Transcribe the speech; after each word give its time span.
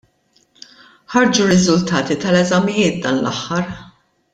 Ħarġu 1.15 1.43
r-riżultati 1.45 2.19
tal-eżamijiet 2.27 3.01
dan 3.09 3.23
l-aħħar. 3.25 3.73